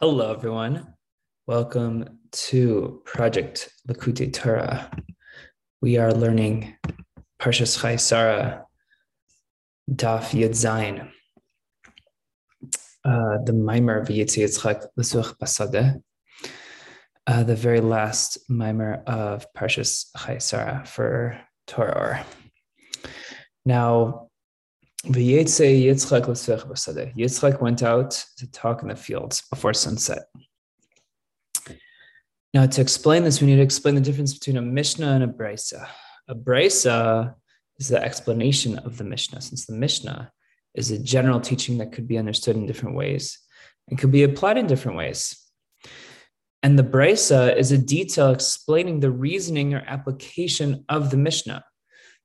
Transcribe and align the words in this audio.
Hello, 0.00 0.32
everyone. 0.32 0.94
Welcome 1.48 2.20
to 2.30 3.02
Project 3.04 3.68
Likkutei 3.88 4.32
Torah. 4.32 4.88
We 5.82 5.96
are 5.96 6.12
learning 6.12 6.76
Parshas 7.42 7.76
Chayei 7.76 7.98
Sarah, 7.98 8.64
Daf 9.90 10.30
Yud 10.38 10.50
Zayin, 10.50 11.10
uh, 13.04 13.38
the 13.44 13.52
Mimer 13.52 14.06
V'Yitzi 14.06 14.44
Yitzchak 14.44 14.86
L'Such 14.96 15.36
Basadeh, 15.36 16.00
uh, 17.26 17.42
the 17.42 17.56
very 17.56 17.80
last 17.80 18.38
Mimer 18.48 19.02
of 19.04 19.52
Parshas 19.52 20.12
Chayei 20.16 20.40
Sarah 20.40 20.84
for 20.86 21.40
Torah. 21.66 22.24
Now, 23.64 24.27
Yitzchak 27.16 27.60
went 27.60 27.82
out 27.82 28.10
to 28.36 28.50
talk 28.50 28.82
in 28.82 28.88
the 28.88 28.96
fields 28.96 29.42
before 29.48 29.72
sunset. 29.72 30.24
Now, 32.52 32.66
to 32.66 32.80
explain 32.80 33.22
this, 33.24 33.40
we 33.40 33.46
need 33.46 33.56
to 33.56 33.62
explain 33.62 33.94
the 33.94 34.00
difference 34.00 34.34
between 34.34 34.56
a 34.56 34.62
Mishnah 34.62 35.06
and 35.06 35.24
a 35.24 35.28
Brisa. 35.28 35.86
A 36.28 36.34
Brisa 36.34 37.34
is 37.78 37.88
the 37.88 38.02
explanation 38.02 38.78
of 38.78 38.98
the 38.98 39.04
Mishnah, 39.04 39.40
since 39.40 39.66
the 39.66 39.74
Mishnah 39.74 40.32
is 40.74 40.90
a 40.90 40.98
general 40.98 41.40
teaching 41.40 41.78
that 41.78 41.92
could 41.92 42.08
be 42.08 42.18
understood 42.18 42.56
in 42.56 42.66
different 42.66 42.96
ways 42.96 43.38
and 43.88 43.98
could 43.98 44.10
be 44.10 44.24
applied 44.24 44.58
in 44.58 44.66
different 44.66 44.98
ways. 44.98 45.36
And 46.62 46.76
the 46.78 46.84
Brisa 46.84 47.56
is 47.56 47.70
a 47.70 47.78
detail 47.78 48.30
explaining 48.30 49.00
the 49.00 49.10
reasoning 49.10 49.74
or 49.74 49.84
application 49.86 50.84
of 50.88 51.10
the 51.10 51.16
Mishnah. 51.16 51.64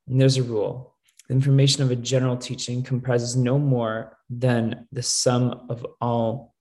And 0.08 0.20
there's 0.20 0.38
a 0.38 0.44
rule 0.44 0.93
the 1.34 1.38
information 1.38 1.82
of 1.82 1.90
a 1.90 1.96
general 1.96 2.38
teaching 2.38 2.84
comprises 2.84 3.36
no 3.36 3.58
more 3.58 4.18
than 4.30 4.88
the 4.92 5.02
sum 5.02 5.66
of 5.68 5.86
all 6.00 6.54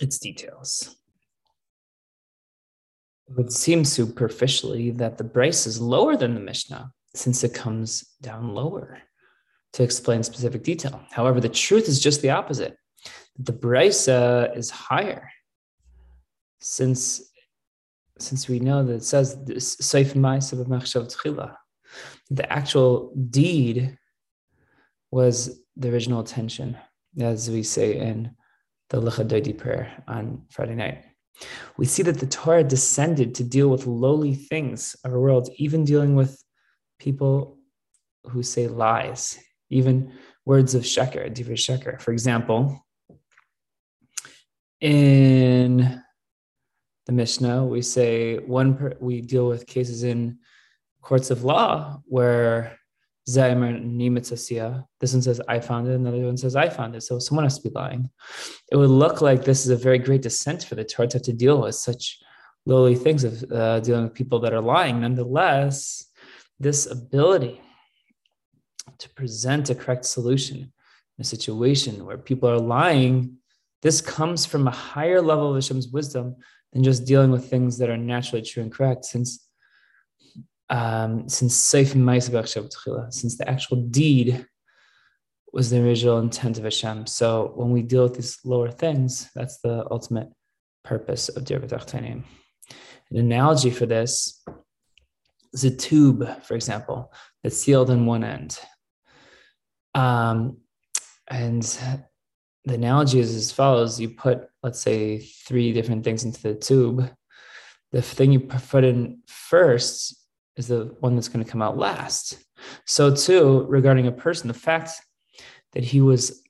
its 0.00 0.18
details. 0.18 0.96
It 3.28 3.36
would 3.36 3.52
seem 3.52 3.84
superficially 3.84 4.90
that 4.92 5.18
the 5.18 5.24
Braisa 5.24 5.66
is 5.66 5.80
lower 5.80 6.16
than 6.16 6.34
the 6.34 6.40
Mishnah 6.40 6.90
since 7.14 7.44
it 7.44 7.52
comes 7.52 8.04
down 8.22 8.54
lower 8.54 8.98
to 9.74 9.82
explain 9.82 10.22
specific 10.22 10.64
detail. 10.64 11.02
However, 11.10 11.38
the 11.38 11.48
truth 11.48 11.86
is 11.86 12.00
just 12.00 12.22
the 12.22 12.30
opposite. 12.30 12.76
The 13.38 13.52
Braisa 13.52 14.48
uh, 14.48 14.52
is 14.54 14.70
higher 14.70 15.30
since 16.60 17.22
since 18.18 18.48
we 18.48 18.60
know 18.60 18.84
that 18.84 18.92
it 18.92 19.04
says 19.04 19.38
the 22.30 22.50
actual 22.50 23.12
deed 23.30 23.96
was 25.10 25.60
the 25.76 25.92
original 25.92 26.20
intention, 26.20 26.76
as 27.18 27.50
we 27.50 27.62
say 27.62 27.96
in 27.96 28.34
the 28.90 29.00
Lecha 29.00 29.58
prayer 29.58 30.02
on 30.06 30.42
Friday 30.50 30.76
night. 30.76 31.04
We 31.76 31.86
see 31.86 32.02
that 32.04 32.18
the 32.18 32.26
Torah 32.26 32.64
descended 32.64 33.34
to 33.36 33.44
deal 33.44 33.68
with 33.68 33.86
lowly 33.86 34.34
things 34.34 34.94
of 35.04 35.12
our 35.12 35.20
world, 35.20 35.48
even 35.56 35.84
dealing 35.84 36.14
with 36.14 36.42
people 36.98 37.58
who 38.24 38.42
say 38.42 38.68
lies, 38.68 39.38
even 39.70 40.12
words 40.44 40.74
of 40.74 40.82
sheker, 40.82 41.32
divrei 41.34 41.54
sheker. 41.54 42.00
For 42.00 42.12
example, 42.12 42.86
in 44.80 46.02
the 47.06 47.12
Mishnah, 47.12 47.64
we 47.64 47.82
say 47.82 48.38
one 48.38 48.76
per, 48.76 48.94
we 49.00 49.20
deal 49.20 49.48
with 49.48 49.66
cases 49.66 50.04
in 50.04 50.38
courts 51.00 51.30
of 51.30 51.44
law 51.44 52.00
where 52.06 52.78
Zaymer 53.28 53.80
Nimitzasia, 53.80 54.84
this 54.98 55.12
one 55.12 55.22
says 55.22 55.40
I 55.48 55.60
found 55.60 55.88
it, 55.88 55.94
another 55.94 56.18
one 56.18 56.36
says 56.36 56.56
I 56.56 56.68
found 56.68 56.96
it. 56.96 57.02
So 57.02 57.18
someone 57.18 57.44
has 57.44 57.58
to 57.58 57.68
be 57.68 57.74
lying. 57.74 58.10
It 58.72 58.76
would 58.76 58.90
look 58.90 59.20
like 59.20 59.44
this 59.44 59.64
is 59.64 59.70
a 59.70 59.76
very 59.76 59.98
great 59.98 60.22
descent 60.22 60.64
for 60.64 60.74
the 60.74 60.84
Torah 60.84 61.08
to 61.08 61.18
have 61.18 61.22
to 61.22 61.32
deal 61.32 61.60
with 61.62 61.74
such 61.74 62.18
lowly 62.66 62.94
things 62.94 63.24
of 63.24 63.44
uh, 63.52 63.80
dealing 63.80 64.04
with 64.04 64.14
people 64.14 64.40
that 64.40 64.52
are 64.52 64.60
lying. 64.60 65.00
Nonetheless, 65.00 66.06
this 66.58 66.86
ability 66.90 67.60
to 68.98 69.08
present 69.10 69.70
a 69.70 69.74
correct 69.74 70.04
solution 70.04 70.58
in 70.58 71.20
a 71.20 71.24
situation 71.24 72.04
where 72.04 72.18
people 72.18 72.48
are 72.48 72.58
lying, 72.58 73.36
this 73.82 74.00
comes 74.00 74.44
from 74.44 74.66
a 74.66 74.72
higher 74.72 75.22
level 75.22 75.50
of 75.50 75.56
Hashem's 75.56 75.88
wisdom 75.88 76.36
than 76.72 76.82
just 76.82 77.06
dealing 77.06 77.30
with 77.30 77.48
things 77.48 77.78
that 77.78 77.90
are 77.90 77.96
naturally 77.96 78.42
true 78.42 78.62
and 78.62 78.72
correct, 78.72 79.04
since 79.04 79.46
um, 80.70 81.28
since 81.28 81.54
since 83.10 83.36
the 83.36 83.44
actual 83.48 83.76
deed 83.76 84.46
was 85.52 85.68
the 85.68 85.82
original 85.82 86.20
intent 86.20 86.58
of 86.58 86.64
Hashem. 86.64 87.06
So 87.06 87.52
when 87.56 87.70
we 87.70 87.82
deal 87.82 88.04
with 88.04 88.14
these 88.14 88.38
lower 88.44 88.70
things, 88.70 89.28
that's 89.34 89.58
the 89.58 89.84
ultimate 89.90 90.28
purpose 90.84 91.28
of 91.28 91.44
Dir 91.44 91.58
An 91.58 92.24
analogy 93.10 93.70
for 93.70 93.86
this 93.86 94.44
is 95.52 95.64
a 95.64 95.76
tube, 95.76 96.42
for 96.44 96.54
example, 96.54 97.12
that's 97.42 97.56
sealed 97.56 97.90
in 97.90 98.06
one 98.06 98.22
end. 98.22 98.56
Um, 99.96 100.58
and 101.26 101.62
the 102.64 102.74
analogy 102.74 103.18
is 103.18 103.34
as 103.34 103.50
follows 103.50 103.98
you 103.98 104.10
put, 104.10 104.48
let's 104.62 104.80
say, 104.80 105.18
three 105.18 105.72
different 105.72 106.04
things 106.04 106.22
into 106.22 106.40
the 106.40 106.54
tube. 106.54 107.10
The 107.90 108.02
thing 108.02 108.30
you 108.30 108.38
put 108.38 108.84
in 108.84 109.22
first 109.26 110.19
is 110.56 110.68
the 110.68 110.94
one 111.00 111.14
that's 111.14 111.28
going 111.28 111.44
to 111.44 111.50
come 111.50 111.62
out 111.62 111.78
last. 111.78 112.38
So, 112.86 113.14
too, 113.14 113.64
regarding 113.68 114.06
a 114.06 114.12
person, 114.12 114.48
the 114.48 114.54
fact 114.54 114.90
that 115.72 115.84
he 115.84 116.00
was 116.00 116.42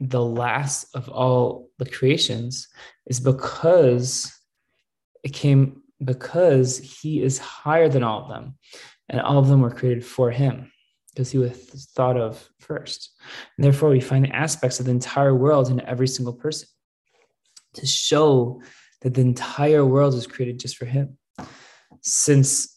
the 0.00 0.22
last 0.22 0.94
of 0.94 1.08
all 1.08 1.70
the 1.78 1.88
creations 1.88 2.68
is 3.06 3.20
because 3.20 4.32
it 5.22 5.32
came 5.32 5.82
because 6.04 6.76
he 6.78 7.22
is 7.22 7.38
higher 7.38 7.88
than 7.88 8.02
all 8.02 8.22
of 8.22 8.28
them, 8.28 8.56
and 9.08 9.20
all 9.20 9.38
of 9.38 9.48
them 9.48 9.62
were 9.62 9.70
created 9.70 10.04
for 10.04 10.30
him 10.30 10.70
because 11.10 11.30
he 11.30 11.38
was 11.38 11.88
thought 11.94 12.18
of 12.18 12.46
first. 12.60 13.10
And 13.56 13.64
therefore, 13.64 13.88
we 13.88 14.00
find 14.00 14.30
aspects 14.32 14.78
of 14.78 14.86
the 14.86 14.92
entire 14.92 15.34
world 15.34 15.70
in 15.70 15.80
every 15.80 16.08
single 16.08 16.34
person 16.34 16.68
to 17.74 17.86
show 17.86 18.60
that 19.00 19.14
the 19.14 19.22
entire 19.22 19.84
world 19.84 20.14
was 20.14 20.26
created 20.26 20.58
just 20.58 20.76
for 20.76 20.84
him. 20.84 21.16
Since 22.02 22.75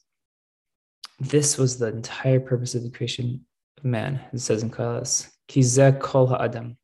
this 1.19 1.57
was 1.57 1.77
the 1.77 1.87
entire 1.87 2.39
purpose 2.39 2.75
of 2.75 2.83
the 2.83 2.89
creation 2.89 3.45
of 3.77 3.83
man, 3.83 4.21
it 4.31 4.39
says 4.39 4.63
in 4.63 4.69
Koheles. 4.69 5.29
Kizeh 5.49 5.99
kol 5.99 6.27
ha'adam. 6.27 6.77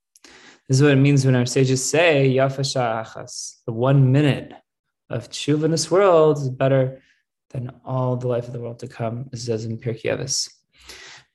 This 0.68 0.78
is 0.78 0.84
what 0.84 0.91
it 0.91 0.97
means 0.97 1.25
when 1.25 1.35
our 1.35 1.46
sages 1.46 1.88
say, 1.88 2.34
Yafa 2.35 2.62
achas. 3.06 3.62
The 3.66 3.72
one 3.72 4.12
minute 4.12 4.51
of 5.09 5.29
tshuva 5.29 5.66
in 5.66 5.72
this 5.72 5.91
world 5.91 6.38
is 6.38 6.50
better 6.50 7.01
than 7.51 7.72
all 7.85 8.18
the 8.18 8.28
life 8.28 8.47
of 8.47 8.53
the 8.53 8.59
world 8.59 8.79
to 8.79 8.88
come, 8.88 9.29
as 9.31 9.41
it 9.41 9.46
says 9.46 9.66
in 9.66 9.78
Pirkei 9.78 10.06
Avos. 10.06 10.50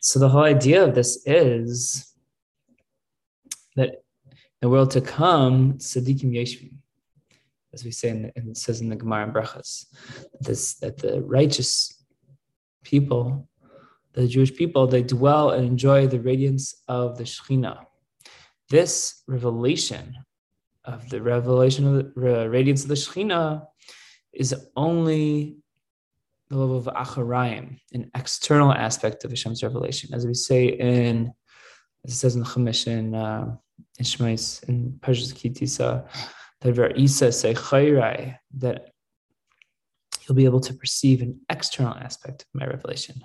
So 0.01 0.19
the 0.19 0.29
whole 0.29 0.43
idea 0.43 0.83
of 0.83 0.95
this 0.95 1.23
is 1.27 2.13
that 3.77 4.03
the 4.61 4.69
world 4.69 4.91
to 4.93 5.01
come, 5.01 5.75
tzaddikim 5.75 6.33
yeshvim, 6.33 6.73
as 7.73 7.85
we 7.85 7.93
say, 7.93 8.09
in 8.09 8.23
the, 8.23 8.33
it 8.35 8.57
says 8.57 8.81
in 8.81 8.89
the 8.89 8.97
Gemara 8.97 9.25
and 9.25 9.35
Brachas, 9.35 9.87
this, 10.41 10.75
that 10.75 10.99
the 10.99 11.23
righteous 11.23 12.00
people, 12.85 13.49
the 14.13 14.27
Jewish 14.27 14.55
people, 14.55 14.87
they 14.87 15.03
dwell 15.03 15.51
and 15.51 15.65
enjoy 15.65 16.07
the 16.07 16.21
radiance 16.21 16.83
of 16.89 17.17
the 17.19 17.25
Shekhinah. 17.25 17.85
This 18.69 19.23
revelation 19.27 20.17
of 20.85 21.09
the 21.11 21.23
revelation 21.23 21.87
of 21.87 22.15
the 22.15 22.51
radiance 22.51 22.83
of 22.83 22.89
the 22.89 22.95
Shekhinah 22.95 23.67
is 24.33 24.55
only 24.77 25.57
the 26.49 26.57
level 26.57 26.79
of 26.79 26.87
Acharayim, 26.87 27.79
an 27.93 28.11
external 28.15 28.73
aspect 28.73 29.25
of 29.25 29.31
Hashem's 29.31 29.63
revelation. 29.63 30.13
As 30.13 30.27
we 30.27 30.35
say 30.35 30.67
in, 30.67 31.33
as 32.05 32.13
it 32.13 32.17
says 32.17 32.35
in 32.35 32.43
the 32.43 32.47
Chumash 32.47 32.87
in, 32.87 33.15
uh, 33.15 33.57
in 33.99 34.05
Shemais, 34.05 34.65
Kitisa, 34.67 36.09
that 36.61 36.99
Isa 36.99 37.33
say 37.33 37.55
that 37.55 38.90
you'll 40.31 40.37
be 40.37 40.45
able 40.45 40.61
to 40.61 40.75
perceive 40.75 41.23
an 41.23 41.41
external 41.49 41.93
aspect 41.95 42.43
of 42.43 42.49
my 42.55 42.65
revelation. 42.65 43.21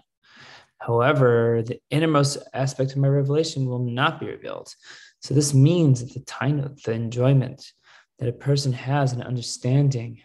However, 0.79 1.61
the 1.63 1.79
innermost 1.91 2.39
aspect 2.53 2.91
of 2.91 2.97
my 2.97 3.07
revelation 3.07 3.67
will 3.67 3.83
not 3.83 4.19
be 4.19 4.25
revealed. 4.25 4.73
So 5.21 5.35
this 5.35 5.53
means 5.53 6.01
that 6.03 6.13
the 6.13 6.25
time 6.25 6.59
of 6.59 6.81
the 6.81 6.93
enjoyment 6.93 7.71
that 8.17 8.27
a 8.27 8.33
person 8.33 8.73
has 8.73 9.13
in 9.13 9.21
understanding 9.21 10.21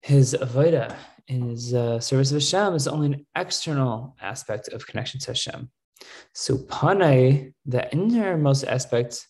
his 0.00 0.34
avoda 0.40 0.96
in 1.28 1.50
his 1.50 1.74
uh, 1.74 2.00
service 2.00 2.32
of 2.32 2.36
Hashem 2.36 2.74
is 2.74 2.88
only 2.88 3.08
an 3.08 3.26
external 3.36 4.16
aspect 4.22 4.68
of 4.68 4.86
connection 4.86 5.20
to 5.20 5.32
Hashem. 5.32 5.70
So 6.32 6.56
panay, 6.56 7.52
the 7.66 7.92
innermost 7.92 8.64
aspect 8.64 9.26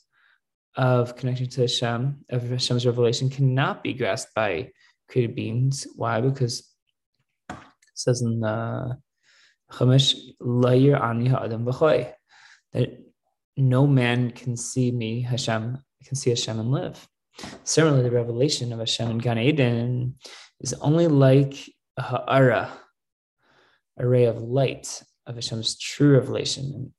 of 0.76 1.16
connection 1.16 1.48
to 1.48 1.62
Hashem, 1.62 2.24
of 2.30 2.48
Hashem's 2.48 2.86
revelation, 2.86 3.28
cannot 3.28 3.82
be 3.82 3.92
grasped 3.92 4.34
by 4.34 4.70
created 5.10 5.34
beings. 5.34 5.86
Why? 5.96 6.20
Because 6.20 6.68
it 7.50 7.56
says 7.94 8.22
in 8.22 8.40
the 8.40 8.98
Chumash, 9.72 10.14
Layir 10.40 11.02
Ani 11.02 11.28
Ha'adam 11.28 11.64
that 12.72 12.98
no 13.56 13.86
man 13.86 14.30
can 14.30 14.56
see 14.56 14.90
me, 14.90 15.22
Hashem, 15.22 15.78
can 16.04 16.16
see 16.16 16.30
Hashem 16.30 16.58
and 16.58 16.70
live. 16.70 17.06
Similarly, 17.64 18.02
the 18.02 18.10
revelation 18.10 18.72
of 18.72 18.78
Hashem 18.78 19.10
in 19.10 19.18
Gan 19.18 19.38
Eden 19.38 20.16
is 20.60 20.74
only 20.74 21.08
like 21.08 21.56
a 21.96 22.02
ha'ara, 22.02 22.72
a 23.98 24.06
ray 24.06 24.24
of 24.24 24.42
light 24.42 25.02
of 25.26 25.34
Hashem's 25.36 25.78
true 25.78 26.14
revelation. 26.14 26.92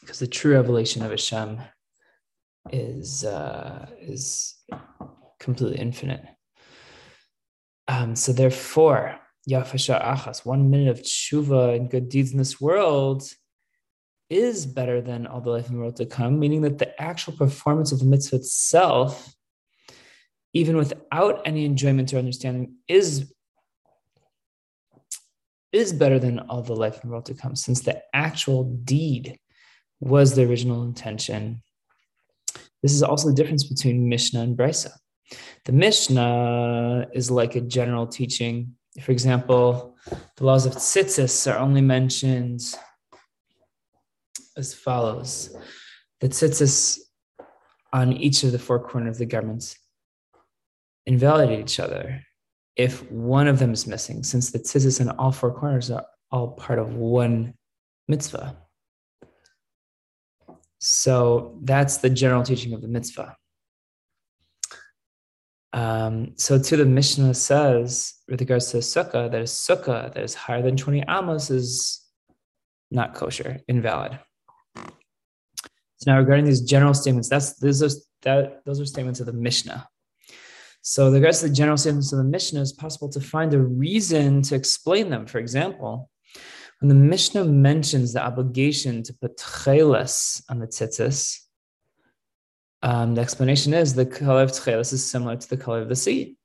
Because 0.00 0.18
the 0.18 0.26
true 0.26 0.54
revelation 0.54 1.02
of 1.02 1.10
Hashem 1.10 1.60
is 2.70 3.24
uh, 3.24 3.86
is 4.00 4.54
completely 5.38 5.78
infinite. 5.78 6.24
Um, 7.88 8.16
so 8.16 8.32
therefore, 8.32 9.18
Yafasha 9.48 10.02
Achas, 10.02 10.44
one 10.44 10.70
minute 10.70 10.88
of 10.88 11.02
tshuva 11.02 11.76
and 11.76 11.90
good 11.90 12.08
deeds 12.08 12.32
in 12.32 12.38
this 12.38 12.60
world 12.60 13.22
is 14.28 14.66
better 14.66 15.00
than 15.00 15.26
all 15.26 15.40
the 15.40 15.50
life 15.50 15.68
in 15.68 15.74
the 15.74 15.80
world 15.80 15.96
to 15.96 16.06
come, 16.06 16.38
meaning 16.38 16.62
that 16.62 16.78
the 16.78 17.00
actual 17.00 17.32
performance 17.32 17.92
of 17.92 18.00
the 18.00 18.04
mitzvah 18.04 18.36
itself, 18.36 19.34
even 20.52 20.76
without 20.76 21.42
any 21.46 21.64
enjoyment 21.64 22.12
or 22.12 22.18
understanding, 22.18 22.74
is 22.88 23.32
is 25.72 25.92
better 25.92 26.18
than 26.18 26.38
all 26.38 26.62
the 26.62 26.74
life 26.74 26.94
in 26.94 27.08
the 27.08 27.12
world 27.12 27.26
to 27.26 27.34
come, 27.34 27.54
since 27.54 27.82
the 27.82 28.02
actual 28.14 28.64
deed 28.64 29.38
was 30.00 30.34
the 30.34 30.42
original 30.42 30.82
intention. 30.82 31.62
This 32.82 32.94
is 32.94 33.02
also 33.02 33.28
the 33.28 33.34
difference 33.34 33.64
between 33.64 34.08
Mishnah 34.08 34.40
and 34.40 34.56
Brisa. 34.56 34.92
The 35.64 35.72
Mishnah 35.72 37.08
is 37.12 37.30
like 37.30 37.56
a 37.56 37.60
general 37.60 38.06
teaching. 38.06 38.74
For 39.00 39.12
example, 39.12 39.96
the 40.36 40.44
laws 40.44 40.66
of 40.66 40.74
tzitzis 40.74 41.52
are 41.52 41.58
only 41.58 41.80
mentioned 41.80 42.62
as 44.56 44.72
follows. 44.72 45.56
The 46.20 46.28
tzitzis 46.28 46.98
on 47.92 48.12
each 48.12 48.44
of 48.44 48.52
the 48.52 48.58
four 48.58 48.78
corners 48.78 49.16
of 49.16 49.18
the 49.18 49.26
garments 49.26 49.76
invalidate 51.06 51.60
each 51.60 51.80
other 51.80 52.22
if 52.76 53.10
one 53.10 53.48
of 53.48 53.58
them 53.58 53.72
is 53.72 53.86
missing, 53.86 54.22
since 54.22 54.50
the 54.50 54.58
tzitzis 54.58 55.00
on 55.00 55.16
all 55.16 55.32
four 55.32 55.52
corners 55.52 55.90
are 55.90 56.06
all 56.30 56.48
part 56.48 56.78
of 56.78 56.94
one 56.94 57.54
mitzvah. 58.08 58.56
So 60.78 61.58
that's 61.62 61.98
the 61.98 62.10
general 62.10 62.42
teaching 62.42 62.72
of 62.74 62.82
the 62.82 62.88
mitzvah. 62.88 63.36
Um, 65.76 66.32
so 66.36 66.58
to 66.58 66.76
the 66.78 66.86
Mishnah 66.86 67.34
says, 67.34 68.14
with 68.30 68.40
regards 68.40 68.70
to 68.70 68.78
sukkah, 68.78 69.30
that 69.30 69.40
a 69.42 69.44
sukkah 69.44 70.12
that 70.14 70.22
is 70.22 70.34
higher 70.34 70.62
than 70.62 70.74
20 70.74 71.04
amos 71.06 71.50
is 71.50 72.02
not 72.90 73.14
kosher, 73.14 73.60
invalid. 73.68 74.18
So 74.74 76.10
now 76.10 76.18
regarding 76.18 76.46
these 76.46 76.62
general 76.62 76.94
statements, 76.94 77.28
that's 77.28 77.58
those 77.58 77.82
are 77.82 77.90
that 78.22 78.64
those 78.64 78.80
are 78.80 78.86
statements 78.86 79.20
of 79.20 79.26
the 79.26 79.34
Mishnah. 79.34 79.86
So, 80.80 81.06
with 81.06 81.14
regards 81.14 81.40
to 81.40 81.48
the 81.48 81.54
general 81.54 81.76
statements 81.76 82.10
of 82.10 82.18
the 82.18 82.24
Mishnah, 82.24 82.62
it's 82.62 82.72
possible 82.72 83.10
to 83.10 83.20
find 83.20 83.52
a 83.52 83.60
reason 83.60 84.40
to 84.42 84.54
explain 84.54 85.10
them. 85.10 85.26
For 85.26 85.38
example, 85.38 86.08
when 86.80 86.88
the 86.88 86.94
Mishnah 86.94 87.44
mentions 87.44 88.14
the 88.14 88.24
obligation 88.24 89.02
to 89.02 89.12
put 89.12 89.32
on 89.66 90.58
the 90.58 90.66
tzitzis, 90.66 91.45
um, 92.82 93.14
the 93.14 93.20
explanation 93.20 93.74
is 93.74 93.94
the 93.94 94.06
color 94.06 94.42
of 94.42 94.52
tcheles 94.52 94.92
is 94.92 95.08
similar 95.08 95.36
to 95.36 95.48
the 95.48 95.56
color 95.56 95.80
of 95.80 95.88
the 95.88 95.96
sea, 95.96 96.36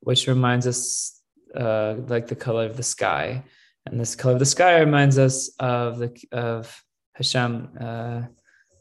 which 0.00 0.26
reminds 0.26 0.66
us 0.66 1.20
uh, 1.54 1.94
like 2.08 2.26
the 2.28 2.36
color 2.36 2.64
of 2.64 2.76
the 2.76 2.82
sky. 2.82 3.44
And 3.86 4.00
this 4.00 4.14
color 4.14 4.34
of 4.34 4.38
the 4.38 4.46
sky 4.46 4.78
reminds 4.78 5.18
us 5.18 5.50
of 5.58 5.98
the 5.98 6.16
of 6.32 6.82
Hashem, 7.14 7.68
uh, 7.80 8.22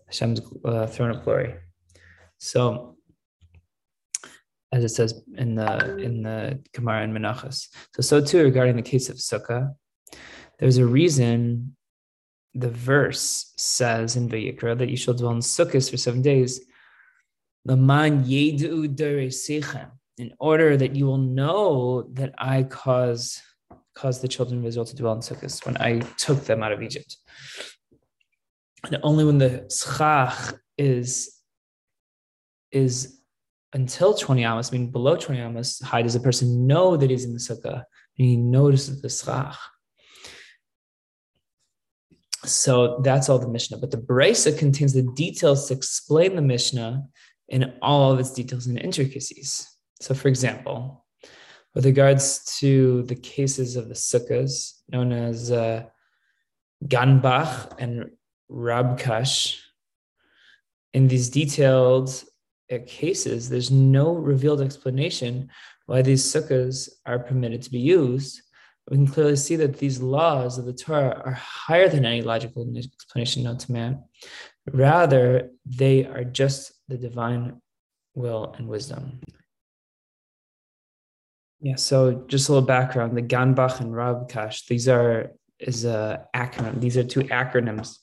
Hashem's 0.07 0.41
uh, 0.63 0.87
throne 0.87 1.11
of 1.11 1.23
glory. 1.23 1.55
So, 2.37 2.97
as 4.71 4.83
it 4.83 4.89
says 4.89 5.21
in 5.35 5.55
the 5.55 5.97
in 5.97 6.23
the 6.23 6.63
Gemara 6.73 7.03
and 7.03 7.15
Menachos. 7.15 7.67
So, 7.95 8.01
so 8.01 8.21
too 8.21 8.43
regarding 8.43 8.77
the 8.77 8.81
case 8.81 9.09
of 9.09 9.17
Sukkah, 9.17 9.75
there's 10.59 10.77
a 10.77 10.85
reason 10.85 11.75
the 12.53 12.69
verse 12.69 13.53
says 13.57 14.15
in 14.15 14.29
Vayikra 14.29 14.77
that 14.77 14.89
you 14.89 14.97
shall 14.97 15.13
dwell 15.13 15.31
in 15.31 15.39
Sukkahs 15.39 15.89
for 15.89 15.97
seven 15.97 16.21
days. 16.21 16.61
in 20.17 20.33
order 20.39 20.77
that 20.77 20.95
you 20.95 21.05
will 21.05 21.17
know 21.17 22.03
that 22.13 22.33
I 22.37 22.63
cause 22.63 23.41
caused 23.93 24.21
the 24.21 24.27
children 24.27 24.59
of 24.59 24.65
Israel 24.65 24.85
to 24.85 24.95
dwell 24.95 25.13
in 25.13 25.19
Sukkahs 25.19 25.65
when 25.65 25.77
I 25.77 25.99
took 26.17 26.45
them 26.45 26.63
out 26.63 26.71
of 26.71 26.81
Egypt. 26.81 27.17
And 28.85 28.97
only 29.03 29.25
when 29.25 29.37
the 29.37 29.69
schach 29.69 30.55
is 30.77 31.41
is 32.71 33.19
until 33.73 34.13
20 34.13 34.43
amos, 34.43 34.71
meaning 34.71 34.91
below 34.91 35.15
20 35.15 35.41
amos 35.41 35.79
high, 35.81 36.01
does 36.01 36.15
a 36.15 36.19
person 36.19 36.67
know 36.67 36.97
that 36.97 37.09
he's 37.09 37.25
in 37.25 37.33
the 37.33 37.39
sukkah 37.39 37.83
and 38.17 38.27
he 38.27 38.37
notices 38.37 39.01
the 39.01 39.09
schach. 39.09 39.57
So 42.43 42.99
that's 43.03 43.29
all 43.29 43.39
the 43.39 43.47
Mishnah. 43.47 43.77
But 43.77 43.91
the 43.91 43.97
Brisa 43.97 44.57
contains 44.57 44.93
the 44.93 45.03
details 45.03 45.67
to 45.67 45.73
explain 45.73 46.35
the 46.35 46.41
Mishnah 46.41 47.03
in 47.49 47.73
all 47.81 48.11
of 48.11 48.19
its 48.19 48.31
details 48.31 48.67
and 48.67 48.79
intricacies. 48.79 49.67
So, 49.99 50.13
for 50.13 50.27
example, 50.27 51.05
with 51.75 51.85
regards 51.85 52.57
to 52.59 53.03
the 53.03 53.15
cases 53.15 53.75
of 53.75 53.87
the 53.87 53.93
sukkahs 53.93 54.73
known 54.89 55.11
as 55.11 55.51
uh, 55.51 55.83
Ganbach 56.85 57.75
and 57.79 58.11
Rabkash, 58.49 59.59
in 60.93 61.07
these 61.07 61.29
detailed 61.29 62.23
uh, 62.71 62.79
cases, 62.85 63.49
there's 63.49 63.71
no 63.71 64.13
revealed 64.13 64.61
explanation 64.61 65.49
why 65.85 66.01
these 66.01 66.23
sukkahs 66.23 66.89
are 67.05 67.19
permitted 67.19 67.61
to 67.61 67.71
be 67.71 67.79
used. 67.79 68.41
We 68.89 68.97
can 68.97 69.07
clearly 69.07 69.35
see 69.35 69.55
that 69.57 69.77
these 69.77 70.01
laws 70.01 70.57
of 70.57 70.65
the 70.65 70.73
Torah 70.73 71.21
are 71.23 71.33
higher 71.33 71.87
than 71.87 72.05
any 72.05 72.21
logical 72.21 72.67
explanation 72.75 73.43
known 73.43 73.57
to 73.57 73.71
man. 73.71 74.03
Rather, 74.71 75.49
they 75.65 76.05
are 76.05 76.23
just 76.23 76.73
the 76.87 76.97
divine 76.97 77.61
will 78.15 78.53
and 78.57 78.67
wisdom. 78.67 79.21
Yeah, 81.61 81.75
so 81.75 82.25
just 82.27 82.49
a 82.49 82.53
little 82.53 82.67
background. 82.67 83.15
The 83.15 83.21
Ganbach 83.21 83.79
and 83.79 83.93
Rabkash, 83.93 84.65
these 84.67 84.87
are 84.87 85.31
is 85.59 85.85
a 85.85 86.25
acronym. 86.35 86.81
These 86.81 86.97
are 86.97 87.03
two 87.03 87.21
acronyms 87.21 87.97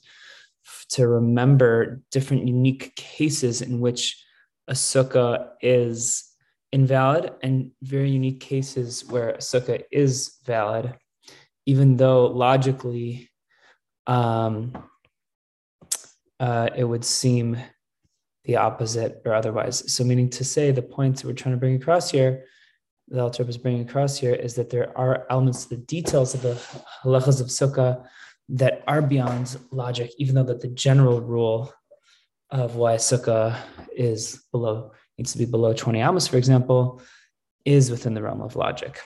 to 0.91 1.09
remember 1.09 2.01
different 2.13 2.47
unique 2.47 2.95
cases 2.95 3.63
in 3.63 3.81
which 3.81 4.25
a 4.69 4.75
sukkah 4.75 5.49
is 5.61 6.28
invalid 6.73 7.33
and 7.43 7.71
very 7.83 8.11
unique 8.11 8.41
cases 8.41 9.05
where 9.09 9.35
sukkah 9.35 9.83
is 9.91 10.37
valid, 10.45 10.95
even 11.67 11.97
though 11.97 12.27
logically 12.27 13.29
um, 14.07 14.73
uh, 16.41 16.69
it 16.77 16.85
would 16.85 17.05
seem 17.05 17.59
the 18.45 18.57
opposite 18.57 19.21
or 19.25 19.35
otherwise. 19.35 19.93
So, 19.93 20.05
meaning 20.05 20.31
to 20.31 20.45
say, 20.45 20.71
the 20.71 20.83
point 20.83 21.23
we're 21.25 21.33
trying 21.33 21.55
to 21.55 21.61
bring 21.61 21.77
across 21.77 22.11
here, 22.11 22.45
the 23.09 23.21
Alter 23.21 23.49
is 23.49 23.59
bringing 23.59 23.83
across 23.83 24.19
here, 24.19 24.35
is 24.35 24.55
that 24.55 24.71
there 24.71 24.97
are 24.97 25.27
elements, 25.31 25.67
the 25.67 25.77
details 25.77 26.35
of 26.35 26.43
the 26.43 26.55
halachas 27.05 27.41
of 27.41 27.49
sukkah 27.49 28.07
that 28.51 28.83
are 28.87 29.03
beyond 29.03 29.59
logic, 29.71 30.11
even 30.19 30.35
though 30.35 30.45
that 30.45 30.61
the 30.61 30.69
general 30.69 31.21
rule 31.21 31.73
of 32.51 32.77
why 32.77 32.95
sukkah 32.97 33.59
is 33.95 34.45
below 34.53 34.93
needs 35.19 35.33
to 35.33 35.39
be 35.39 35.45
below 35.45 35.73
20 35.73 36.01
amos, 36.01 36.27
for 36.27 36.37
example, 36.37 37.03
is 37.65 37.91
within 37.91 38.15
the 38.15 38.23
realm 38.23 38.41
of 38.41 38.57
logic. 38.57 39.01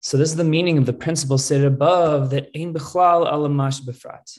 So 0.00 0.18
this 0.18 0.28
is 0.28 0.36
the 0.36 0.44
meaning 0.44 0.76
of 0.76 0.84
the 0.84 0.92
principle 0.92 1.38
stated 1.38 1.66
above 1.66 2.30
that 2.30 2.50
ein 2.54 2.74
bichlal 2.74 3.30
alamash 3.32 3.80
befrat. 3.80 4.38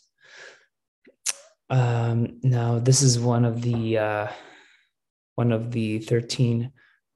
Um, 1.69 2.39
now, 2.43 2.77
this 2.77 3.01
is 3.01 3.17
one 3.17 3.45
of 3.45 3.63
the 3.63 3.97
uh, 3.97 4.27
one 5.33 5.51
of 5.51 5.71
the 5.71 5.99
13 5.99 6.71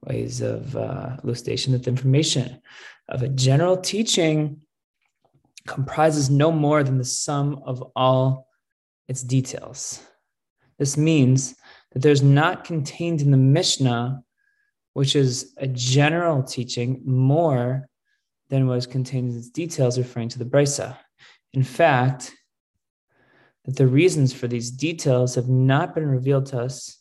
ways 0.06 0.42
of 0.42 0.76
uh, 0.76 1.18
elucidation 1.24 1.74
that 1.74 1.84
the 1.84 1.92
information 1.92 2.62
of 3.08 3.22
a 3.22 3.30
general 3.30 3.78
teaching 3.78 4.62
comprises 5.68 6.30
no 6.30 6.52
more 6.52 6.84
than 6.84 6.98
the 6.98 7.06
sum 7.06 7.62
of 7.66 7.84
all 7.96 8.48
its 9.08 9.22
details. 9.22 10.02
This 10.80 10.98
means 10.98 11.56
that 11.92 12.02
there's 12.02 12.22
not 12.22 12.64
contained 12.64 13.22
in 13.22 13.32
the 13.32 13.38
Mishnah, 13.38 14.22
which 14.94 15.16
is 15.16 15.54
a 15.58 15.68
general 15.68 16.44
teaching, 16.44 17.02
more 17.06 17.88
than 18.50 18.68
was 18.68 18.88
contained 18.88 19.32
in 19.32 19.38
its 19.38 19.50
details 19.50 19.98
referring 19.98 20.30
to 20.30 20.40
the 20.40 20.46
Brisa. 20.46 20.98
In 21.54 21.64
fact, 21.64 22.36
that 23.66 23.76
the 23.76 23.88
reasons 23.88 24.34
for 24.34 24.48
these 24.48 24.72
details 24.72 25.36
have 25.36 25.50
not 25.50 25.94
been 25.94 26.08
revealed 26.08 26.48
to 26.48 26.60
us. 26.60 26.98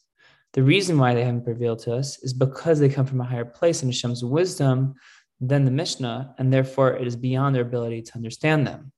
The 0.53 0.63
reason 0.63 0.99
why 0.99 1.15
they 1.15 1.25
haven't 1.25 1.45
been 1.45 1.55
revealed 1.55 1.81
to 1.81 1.95
us 1.95 2.23
is 2.23 2.33
because 2.33 2.79
they 2.79 2.89
come 2.89 3.07
from 3.07 3.21
a 3.21 3.25
higher 3.25 3.45
place 3.45 3.83
in 3.83 3.89
Hashem's 3.89 4.25
wisdom 4.25 4.95
than 5.41 5.65
the 5.65 5.71
Mishnah, 5.71 6.35
and 6.39 6.53
therefore 6.53 6.97
it 6.97 7.07
is 7.07 7.17
beyond 7.17 7.55
their 7.55 7.63
ability 7.63 8.03
to 8.03 8.15
understand 8.17 8.67
them. 8.67 8.93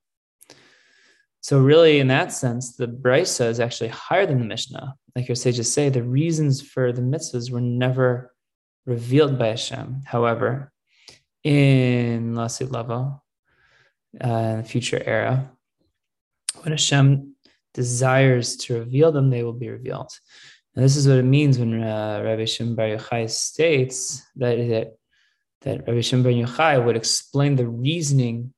So, 1.42 1.58
really, 1.58 2.00
in 2.00 2.08
that 2.08 2.32
sense, 2.32 2.76
the 2.76 2.86
Brisa 2.86 3.48
is 3.48 3.60
actually 3.60 3.88
higher 3.88 4.26
than 4.26 4.38
the 4.38 4.44
Mishnah, 4.44 4.94
like 5.14 5.28
your 5.28 5.36
sages 5.36 5.72
say, 5.72 5.88
the 5.88 6.02
reasons 6.02 6.62
for 6.62 6.92
the 6.92 7.02
mitzvahs 7.02 7.50
were 7.50 7.60
never 7.60 8.34
revealed 8.86 9.38
by 9.38 9.48
Hashem. 9.48 10.02
However, 10.04 10.72
in 11.42 12.34
Lasid 12.34 12.70
Lava, 12.70 13.20
uh, 14.20 14.62
future 14.62 15.02
era, 15.04 15.50
when 16.62 16.72
Hashem 16.72 17.34
desires 17.74 18.56
to 18.56 18.80
reveal 18.80 19.12
them, 19.12 19.30
they 19.30 19.42
will 19.42 19.52
be 19.52 19.68
revealed. 19.68 20.10
And 20.74 20.84
this 20.84 20.96
is 20.96 21.06
what 21.08 21.18
it 21.18 21.24
means 21.24 21.58
when 21.58 21.82
uh, 21.82 22.22
Rabbi 22.24 22.44
Shimon 22.44 22.74
Bar 22.74 22.86
Yochai 22.86 23.28
states 23.28 24.24
that, 24.36 24.56
that, 24.56 24.96
that 25.62 25.86
Rabbi 25.86 26.00
Shimon 26.00 26.22
Bar 26.22 26.32
Yochai 26.32 26.84
would 26.84 26.96
explain 26.96 27.56
the 27.56 27.66
reasoning 27.66 28.52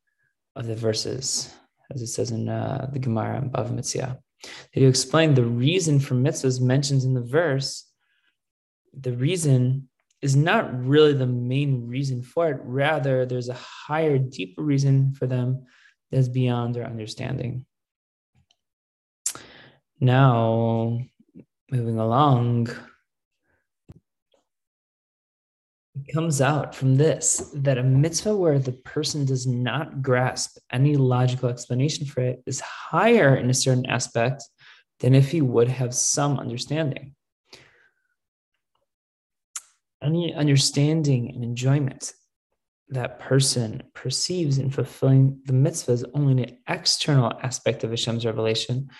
of 0.54 0.66
the 0.66 0.74
verses, 0.74 1.52
as 1.92 2.02
it 2.02 2.08
says 2.08 2.30
in 2.30 2.48
uh, 2.48 2.88
the 2.92 2.98
Gemara 2.98 3.38
and 3.38 3.50
Bava 3.50 3.70
Metzia. 3.70 4.18
That 4.42 4.80
you 4.80 4.88
explain 4.88 5.34
the 5.34 5.44
reason 5.44 6.00
for 6.00 6.14
mitzvahs 6.14 6.60
mentioned 6.60 7.02
in 7.02 7.14
the 7.14 7.22
verse. 7.22 7.86
The 8.98 9.12
reason 9.12 9.88
is 10.20 10.36
not 10.36 10.84
really 10.84 11.12
the 11.12 11.26
main 11.26 11.88
reason 11.88 12.22
for 12.22 12.50
it. 12.50 12.60
Rather, 12.62 13.26
there's 13.26 13.48
a 13.48 13.54
higher, 13.54 14.18
deeper 14.18 14.62
reason 14.62 15.14
for 15.14 15.26
them 15.26 15.66
that's 16.10 16.28
beyond 16.28 16.76
our 16.76 16.84
understanding. 16.84 17.66
Now, 19.98 21.00
moving 21.70 21.98
along, 21.98 22.68
it 25.94 26.12
comes 26.12 26.40
out 26.40 26.74
from 26.74 26.96
this 26.96 27.50
that 27.54 27.78
a 27.78 27.82
mitzvah 27.82 28.34
where 28.34 28.58
the 28.58 28.72
person 28.72 29.24
does 29.24 29.46
not 29.46 30.02
grasp 30.02 30.56
any 30.70 30.96
logical 30.96 31.48
explanation 31.48 32.06
for 32.06 32.22
it 32.22 32.42
is 32.46 32.60
higher 32.60 33.36
in 33.36 33.50
a 33.50 33.54
certain 33.54 33.86
aspect 33.86 34.42
than 35.00 35.14
if 35.14 35.30
he 35.30 35.42
would 35.42 35.68
have 35.68 35.94
some 35.94 36.38
understanding. 36.38 37.14
Any 40.02 40.34
understanding 40.34 41.30
and 41.34 41.44
enjoyment 41.44 42.12
that 42.88 43.18
person 43.18 43.82
perceives 43.94 44.58
in 44.58 44.70
fulfilling 44.70 45.40
the 45.44 45.52
mitzvah 45.52 45.92
is 45.92 46.04
only 46.14 46.42
an 46.42 46.58
external 46.68 47.32
aspect 47.42 47.84
of 47.84 47.90
Hashem's 47.90 48.26
revelation 48.26 48.90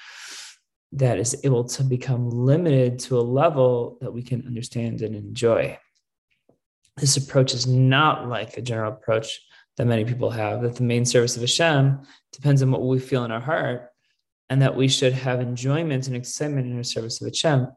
that 0.92 1.18
is 1.18 1.40
able 1.44 1.64
to 1.64 1.82
become 1.82 2.28
limited 2.28 2.98
to 2.98 3.18
a 3.18 3.20
level 3.20 3.98
that 4.00 4.12
we 4.12 4.22
can 4.22 4.46
understand 4.46 5.00
and 5.02 5.14
enjoy. 5.14 5.78
This 6.96 7.16
approach 7.16 7.54
is 7.54 7.66
not 7.66 8.28
like 8.28 8.54
the 8.54 8.62
general 8.62 8.92
approach 8.92 9.40
that 9.76 9.86
many 9.86 10.04
people 10.04 10.30
have, 10.30 10.62
that 10.62 10.76
the 10.76 10.82
main 10.82 11.04
service 11.04 11.36
of 11.36 11.42
Hashem 11.42 12.00
depends 12.32 12.62
on 12.62 12.70
what 12.70 12.82
we 12.82 12.98
feel 12.98 13.24
in 13.24 13.30
our 13.30 13.40
heart, 13.40 13.88
and 14.50 14.60
that 14.60 14.76
we 14.76 14.88
should 14.88 15.14
have 15.14 15.40
enjoyment 15.40 16.06
and 16.06 16.16
excitement 16.16 16.66
in 16.66 16.76
our 16.76 16.82
service 16.82 17.20
of 17.20 17.28
Hashem, 17.28 17.68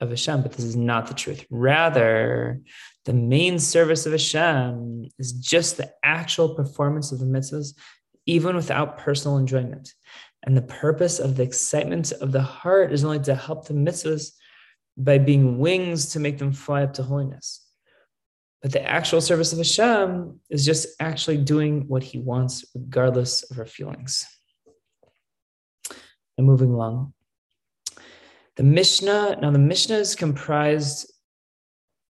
of 0.00 0.10
Hashem, 0.10 0.42
but 0.42 0.52
this 0.52 0.64
is 0.64 0.76
not 0.76 1.06
the 1.06 1.14
truth. 1.14 1.46
Rather, 1.50 2.60
the 3.04 3.12
main 3.12 3.60
service 3.60 4.06
of 4.06 4.12
Hashem 4.12 5.08
is 5.18 5.32
just 5.32 5.76
the 5.76 5.92
actual 6.02 6.54
performance 6.54 7.12
of 7.12 7.20
the 7.20 7.26
mitzvahs, 7.26 7.74
even 8.26 8.56
without 8.56 8.98
personal 8.98 9.38
enjoyment. 9.38 9.94
And 10.42 10.56
the 10.56 10.62
purpose 10.62 11.20
of 11.20 11.36
the 11.36 11.44
excitement 11.44 12.12
of 12.12 12.32
the 12.32 12.42
heart 12.42 12.92
is 12.92 13.04
only 13.04 13.20
to 13.20 13.34
help 13.34 13.66
the 13.66 13.74
mitzvahs 13.74 14.32
by 14.96 15.18
being 15.18 15.58
wings 15.58 16.06
to 16.12 16.20
make 16.20 16.38
them 16.38 16.52
fly 16.52 16.82
up 16.82 16.94
to 16.94 17.02
holiness. 17.04 17.65
But 18.62 18.72
the 18.72 18.82
actual 18.82 19.20
service 19.20 19.52
of 19.52 19.58
Hashem 19.58 20.40
is 20.50 20.64
just 20.64 20.88
actually 21.00 21.38
doing 21.38 21.86
what 21.88 22.02
he 22.02 22.18
wants, 22.18 22.64
regardless 22.74 23.42
of 23.50 23.58
our 23.58 23.66
feelings. 23.66 24.26
And 26.38 26.46
moving 26.46 26.70
along. 26.70 27.12
The 28.56 28.62
Mishnah, 28.62 29.38
now 29.40 29.50
the 29.50 29.58
Mishnah 29.58 29.96
is 29.96 30.14
comprised, 30.14 31.12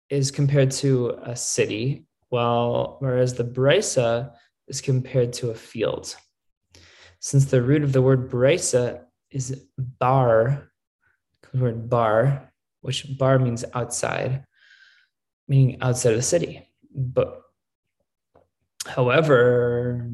is 0.09 0.31
compared 0.31 0.71
to 0.71 1.19
a 1.21 1.35
city, 1.35 2.05
while 2.29 2.97
whereas 2.99 3.33
the 3.33 3.43
Brisa 3.43 4.31
is 4.67 4.81
compared 4.81 5.33
to 5.33 5.51
a 5.51 5.55
field 5.55 6.15
since 7.19 7.45
the 7.45 7.61
root 7.61 7.83
of 7.83 7.93
the 7.93 8.01
word 8.01 8.29
brisa 8.29 9.03
is 9.31 9.65
bar, 9.77 10.71
the 11.51 11.59
word 11.59 11.89
bar, 11.89 12.51
which 12.81 13.17
bar 13.17 13.39
means 13.39 13.65
outside, 13.73 14.45
meaning 15.47 15.77
outside 15.81 16.11
of 16.11 16.17
the 16.17 16.23
city. 16.23 16.67
But 16.93 17.41
however, 18.85 20.09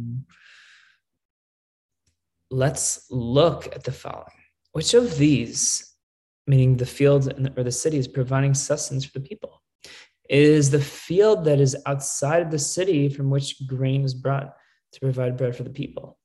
let's 2.50 3.08
look 3.10 3.68
at 3.76 3.84
the 3.84 3.92
following. 3.92 4.28
Which 4.74 4.94
of 4.94 5.18
these, 5.18 5.94
meaning 6.48 6.78
the 6.78 6.86
field 6.86 7.32
or 7.58 7.64
the 7.64 7.72
city, 7.72 7.98
is 7.98 8.08
providing 8.08 8.54
sustenance 8.54 9.06
for 9.06 9.20
the 9.20 9.28
people? 9.28 9.62
Is 10.30 10.72
the 10.72 10.80
field 10.80 11.46
that 11.46 11.60
is 11.60 11.76
outside 11.86 12.42
of 12.42 12.52
the 12.52 12.60
city 12.60 13.10
from 13.10 13.30
which 13.30 13.68
grain 13.68 14.04
is 14.04 14.14
brought 14.14 14.56
to 14.94 15.00
provide 15.00 15.38
bread 15.38 15.56
for 15.56 15.64
the 15.64 15.70
people? 15.70 16.18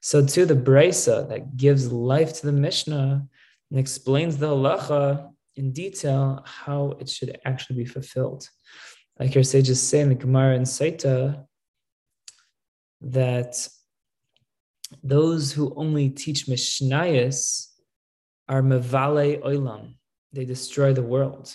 So 0.00 0.24
too, 0.24 0.44
the 0.44 0.54
Brisa 0.54 1.28
that 1.28 1.56
gives 1.56 1.90
life 1.90 2.34
to 2.40 2.46
the 2.46 2.52
Mishnah 2.52 3.26
and 3.70 3.80
explains 3.80 4.36
the 4.36 4.48
halacha 4.48 5.30
in 5.58 5.72
detail 5.72 6.42
how 6.46 6.96
it 7.00 7.08
should 7.08 7.38
actually 7.44 7.76
be 7.76 7.84
fulfilled. 7.84 8.48
Like 9.18 9.34
your 9.34 9.44
sages 9.44 9.82
say 9.82 10.00
in 10.00 10.08
the 10.08 10.14
Gemara 10.14 10.54
and 10.54 10.64
Saita, 10.64 11.44
that 13.00 13.68
those 15.02 15.52
who 15.52 15.74
only 15.76 16.08
teach 16.10 16.46
Mishnayos 16.46 17.66
are 18.48 18.62
mevale 18.62 19.42
oilam. 19.42 19.94
They 20.32 20.44
destroy 20.44 20.92
the 20.92 21.02
world, 21.02 21.54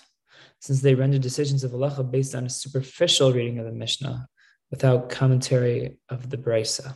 since 0.60 0.82
they 0.82 0.96
render 0.96 1.20
decisions 1.20 1.64
of 1.64 1.72
halacha 1.72 2.10
based 2.10 2.36
on 2.36 2.46
a 2.46 2.50
superficial 2.50 3.32
reading 3.32 3.60
of 3.60 3.66
the 3.66 3.72
Mishnah 3.72 4.28
without 4.72 5.10
commentary 5.10 5.98
of 6.10 6.30
the 6.30 6.38
Brisa. 6.38 6.96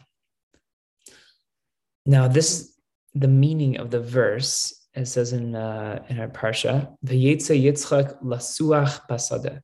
Now, 2.05 2.27
this 2.27 2.51
is 2.51 2.73
the 3.13 3.27
meaning 3.27 3.77
of 3.77 3.91
the 3.91 3.99
verse. 3.99 4.86
It 4.97 5.07
says 5.07 5.31
in 5.31 5.55
uh, 5.55 6.03
in 6.09 6.19
our 6.19 6.27
parsha, 6.27 6.91
"V'yetze 7.05 7.53
Yitzchak 7.65 8.19
lasuach 8.23 9.01
basada." 9.07 9.61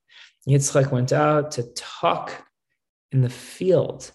Yitzchak 0.47 0.91
went 0.91 1.11
out 1.11 1.51
to 1.53 1.63
talk 1.73 2.45
in 3.11 3.21
the 3.21 3.29
field. 3.29 4.11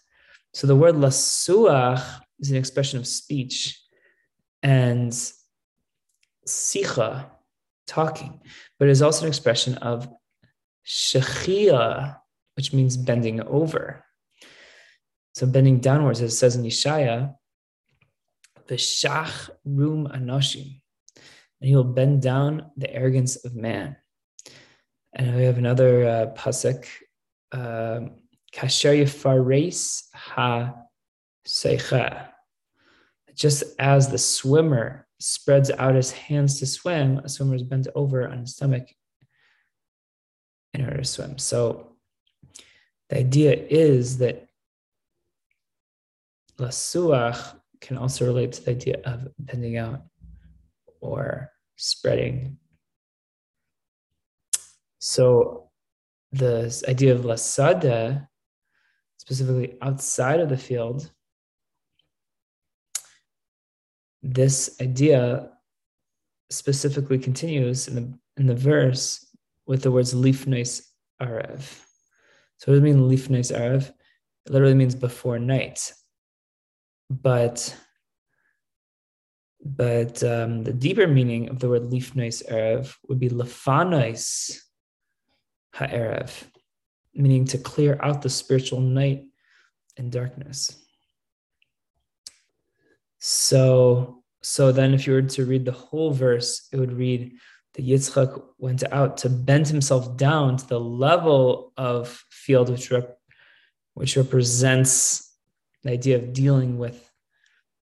So 0.55 0.69
the 0.69 0.77
word 0.77 0.95
lasuach 0.95 2.21
is 2.39 2.53
an 2.53 2.57
expression 2.57 3.01
of 3.01 3.07
speech, 3.09 3.83
and 4.63 5.13
sicha, 6.47 7.27
talking, 7.89 8.41
but 8.79 8.87
it 8.87 8.93
is 8.93 9.03
also 9.03 9.25
an 9.25 9.29
expression 9.29 9.75
of 9.79 10.09
shechia, 10.87 12.17
which 12.55 12.73
means 12.73 12.97
bending 12.97 13.41
over. 13.43 14.05
So 15.35 15.47
bending 15.47 15.81
downwards, 15.81 16.21
as 16.21 16.33
it 16.33 16.37
says 16.37 16.55
in 16.55 16.63
Yeshaya, 16.63 17.35
V'shach 18.69 19.51
rum 19.65 20.07
anoshim. 20.15 20.81
And 21.61 21.69
he 21.69 21.77
will 21.77 21.85
bend 21.85 22.23
down 22.23 22.71
the 22.77 22.93
arrogance 22.93 23.37
of 23.45 23.55
man. 23.55 23.97
And 25.13 25.35
we 25.37 25.45
have 25.45 25.59
another 25.59 26.07
uh, 26.07 26.27
pasuk, 26.37 26.87
um, 27.53 28.13
kasher 28.53 29.03
yafares 29.03 30.05
ha 30.15 30.75
seicha. 31.47 32.29
Just 33.35 33.65
as 33.79 34.09
the 34.09 34.19
swimmer 34.19 35.07
spreads 35.19 35.71
out 35.71 35.95
his 35.95 36.13
hands 36.13 36.59
to 36.59 36.67
swim, 36.67 37.19
a 37.19 37.29
swimmer 37.29 37.57
is 37.57 37.63
bent 37.63 37.89
over 37.95 38.29
on 38.29 38.39
his 38.39 38.55
stomach 38.55 38.89
in 40.75 40.85
order 40.85 40.99
to 40.99 41.05
swim. 41.05 41.39
So 41.39 41.97
the 43.09 43.19
idea 43.19 43.55
is 43.55 44.19
that 44.19 44.49
lasuach 46.59 47.57
can 47.81 47.97
also 47.97 48.27
relate 48.27 48.53
to 48.53 48.65
the 48.65 48.71
idea 48.73 49.01
of 49.05 49.29
bending 49.39 49.77
out 49.77 50.03
or 51.01 51.51
spreading. 51.77 52.59
So 54.99 55.71
the 56.33 56.85
idea 56.89 57.15
of 57.15 57.23
lasada, 57.23 58.29
specifically 59.19 59.77
outside 59.81 60.41
of 60.41 60.49
the 60.49 60.57
field, 60.57 61.11
this 64.23 64.77
idea 64.81 65.51
specifically 66.51 67.19
continues 67.19 67.89
in 67.89 67.95
the 67.95 68.19
in 68.37 68.47
the 68.47 68.55
verse 68.55 69.27
with 69.67 69.83
the 69.83 69.91
words 69.91 70.15
lifnais 70.15 70.83
arev. 71.23 71.63
So 72.57 72.73
what 72.73 72.75
does 72.75 72.79
it 72.79 72.83
mean 72.83 73.09
lifnais 73.09 73.57
arev? 73.57 73.89
It 74.47 74.53
literally 74.53 74.75
means 74.75 74.95
before 74.95 75.39
night 75.39 75.93
but 77.11 77.75
but 79.77 80.23
um, 80.25 80.65
the 80.65 80.73
deeper 80.73 81.07
meaning 81.07 81.51
of 81.51 81.59
the 81.59 81.69
word 81.69 81.83
lifnais 81.83 82.43
erev 82.51 82.95
would 83.07 83.21
be 83.21 83.29
lefanais 83.29 84.61
ha'erev, 85.75 86.31
meaning 87.15 87.45
to 87.45 87.59
clear 87.59 87.99
out 88.03 88.23
the 88.23 88.31
spiritual 88.31 88.81
night 88.81 89.25
and 89.99 90.11
darkness. 90.11 90.83
So, 93.19 94.23
so 94.43 94.73
then 94.73 94.95
if 94.95 95.07
you 95.07 95.13
were 95.13 95.23
to 95.23 95.45
read 95.45 95.65
the 95.65 95.73
whole 95.73 96.13
verse, 96.13 96.69
it 96.73 96.79
would 96.79 96.93
read 96.93 97.35
that 97.75 97.87
Yitzchak 97.87 98.43
went 98.59 98.85
out 98.91 99.19
to 99.19 99.29
bend 99.29 99.69
himself 99.69 100.17
down 100.17 100.57
to 100.57 100.67
the 100.67 100.81
level 100.81 101.73
of 101.77 102.25
field, 102.31 102.71
which, 102.71 102.91
rep- 102.91 103.19
which 103.95 104.17
represents 104.17 105.37
the 105.83 105.91
idea 105.91 106.17
of 106.17 106.33
dealing 106.33 106.79
with 106.79 107.08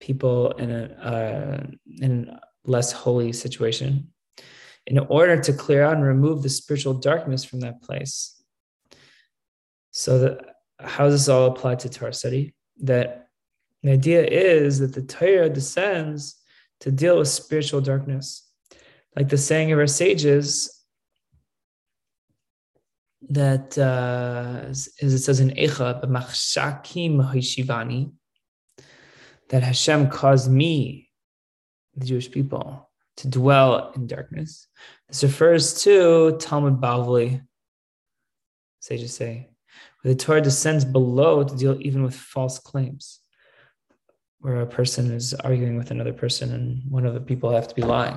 people 0.02 0.50
in 0.52 0.70
a, 0.70 0.84
uh, 1.00 1.66
in 2.00 2.28
a 2.28 2.40
less 2.64 2.92
holy 2.92 3.32
situation, 3.32 4.08
in 4.86 4.98
order 4.98 5.40
to 5.40 5.52
clear 5.52 5.84
out 5.84 5.94
and 5.94 6.04
remove 6.04 6.42
the 6.42 6.48
spiritual 6.48 6.94
darkness 6.94 7.44
from 7.44 7.60
that 7.60 7.80
place. 7.82 8.42
So, 9.92 10.38
how 10.80 11.04
does 11.04 11.14
this 11.14 11.28
all 11.28 11.46
apply 11.46 11.76
to 11.76 11.88
Torah 11.88 12.12
study? 12.12 12.54
That 12.80 13.28
the 13.82 13.92
idea 13.92 14.24
is 14.24 14.80
that 14.80 14.92
the 14.92 15.02
Torah 15.02 15.48
descends 15.48 16.36
to 16.80 16.90
deal 16.90 17.18
with 17.18 17.28
spiritual 17.28 17.80
darkness. 17.80 18.48
Like 19.14 19.28
the 19.28 19.38
saying 19.38 19.70
of 19.70 19.78
our 19.78 19.86
sages, 19.86 20.82
that 23.28 23.78
uh, 23.78 24.66
as 24.68 24.90
it 25.00 25.18
says 25.18 25.38
in 25.38 25.50
Echa, 25.50 26.00
that 29.52 29.62
Hashem 29.62 30.08
caused 30.08 30.50
me, 30.50 31.10
the 31.94 32.06
Jewish 32.06 32.30
people, 32.30 32.90
to 33.18 33.28
dwell 33.28 33.92
in 33.94 34.06
darkness. 34.06 34.66
This 35.08 35.22
refers 35.22 35.82
to 35.82 36.38
Talmud 36.40 36.80
Bavli, 36.80 37.42
sages 38.80 39.14
say, 39.14 39.50
where 40.00 40.14
the 40.14 40.18
Torah 40.18 40.40
descends 40.40 40.86
below 40.86 41.44
to 41.44 41.54
deal 41.54 41.76
even 41.80 42.02
with 42.02 42.16
false 42.16 42.58
claims 42.58 43.20
where 44.40 44.62
a 44.62 44.66
person 44.66 45.12
is 45.12 45.34
arguing 45.34 45.76
with 45.76 45.92
another 45.92 46.12
person 46.12 46.52
and 46.52 46.82
one 46.90 47.06
of 47.06 47.14
the 47.14 47.20
people 47.20 47.50
have 47.50 47.68
to 47.68 47.74
be 47.74 47.82
lying. 47.82 48.16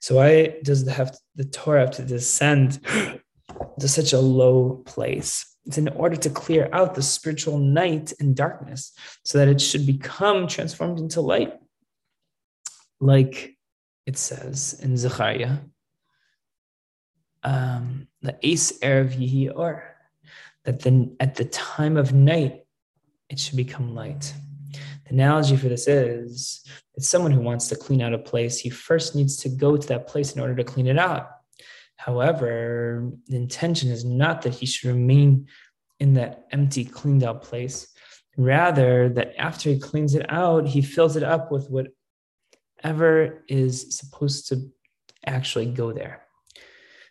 So 0.00 0.16
why 0.16 0.56
does 0.64 0.84
the 0.84 0.92
have 0.92 1.16
the 1.36 1.44
Torah 1.44 1.80
have 1.80 1.92
to 1.92 2.02
descend 2.02 2.80
to 3.78 3.88
such 3.88 4.12
a 4.12 4.18
low 4.18 4.82
place? 4.86 5.51
It's 5.64 5.78
in 5.78 5.88
order 5.88 6.16
to 6.16 6.30
clear 6.30 6.68
out 6.72 6.94
the 6.94 7.02
spiritual 7.02 7.58
night 7.58 8.12
and 8.18 8.34
darkness 8.34 8.92
so 9.24 9.38
that 9.38 9.48
it 9.48 9.60
should 9.60 9.86
become 9.86 10.48
transformed 10.48 10.98
into 10.98 11.20
light. 11.20 11.54
Like 13.00 13.56
it 14.06 14.16
says 14.16 14.78
in 14.82 14.96
Zechariah, 14.96 15.58
um, 17.44 18.08
the 18.22 18.36
ace 18.42 18.78
erev 18.80 19.16
yihi 19.16 19.52
or, 19.54 19.84
that 20.64 20.80
then 20.80 21.16
at 21.20 21.34
the 21.36 21.44
time 21.44 21.96
of 21.96 22.12
night, 22.12 22.64
it 23.28 23.38
should 23.38 23.56
become 23.56 23.94
light 23.94 24.34
The 25.06 25.14
analogy 25.14 25.56
for 25.56 25.68
this 25.68 25.88
is 25.88 26.64
it's 26.94 27.08
someone 27.08 27.32
who 27.32 27.40
wants 27.40 27.68
to 27.68 27.76
clean 27.76 28.02
out 28.02 28.12
a 28.12 28.18
place. 28.18 28.58
He 28.58 28.68
first 28.68 29.14
needs 29.14 29.36
to 29.38 29.48
go 29.48 29.76
to 29.76 29.88
that 29.88 30.06
place 30.06 30.34
in 30.34 30.40
order 30.40 30.54
to 30.56 30.64
clean 30.64 30.86
it 30.86 30.98
out. 30.98 31.30
However, 32.04 33.12
the 33.28 33.36
intention 33.36 33.88
is 33.88 34.04
not 34.04 34.42
that 34.42 34.54
he 34.54 34.66
should 34.66 34.88
remain 34.88 35.46
in 36.00 36.14
that 36.14 36.46
empty, 36.50 36.84
cleaned 36.84 37.22
out 37.22 37.42
place. 37.42 37.86
Rather, 38.36 39.08
that 39.10 39.34
after 39.38 39.70
he 39.70 39.78
cleans 39.78 40.16
it 40.16 40.26
out, 40.28 40.66
he 40.66 40.82
fills 40.82 41.14
it 41.14 41.22
up 41.22 41.52
with 41.52 41.68
whatever 41.70 43.44
is 43.46 43.96
supposed 43.96 44.48
to 44.48 44.68
actually 45.26 45.66
go 45.66 45.92
there. 45.92 46.26